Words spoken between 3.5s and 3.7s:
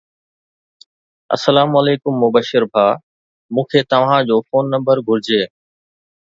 مون